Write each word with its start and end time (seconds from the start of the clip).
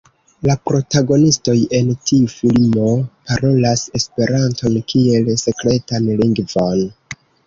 La 0.49 0.53
protagonistoj 0.67 1.53
en 1.79 1.91
tiu 2.11 2.31
filmo 2.35 2.87
parolas 3.31 3.83
Esperanton 3.99 4.79
kiel 4.95 5.29
sekretan 5.43 6.09
lingvon. 6.23 6.83